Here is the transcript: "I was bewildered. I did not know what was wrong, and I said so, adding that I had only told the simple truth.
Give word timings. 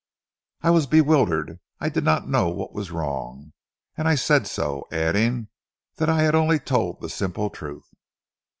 "I 0.63 0.71
was 0.71 0.87
bewildered. 0.87 1.59
I 1.79 1.89
did 1.89 2.03
not 2.03 2.27
know 2.27 2.49
what 2.49 2.73
was 2.73 2.89
wrong, 2.89 3.53
and 3.95 4.07
I 4.07 4.15
said 4.15 4.47
so, 4.47 4.87
adding 4.91 5.49
that 5.97 6.09
I 6.09 6.23
had 6.23 6.33
only 6.33 6.57
told 6.57 7.01
the 7.01 7.07
simple 7.07 7.51
truth. 7.51 7.87